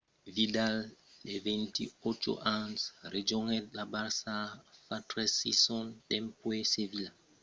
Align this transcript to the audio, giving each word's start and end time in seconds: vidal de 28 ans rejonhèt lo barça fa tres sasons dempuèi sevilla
vidal 0.35 0.75
de 1.25 1.33
28 1.47 2.45
ans 2.57 2.79
rejonhèt 3.13 3.65
lo 3.77 3.83
barça 3.95 4.35
fa 4.85 4.95
tres 5.09 5.31
sasons 5.41 5.95
dempuèi 6.09 6.63
sevilla 6.73 7.11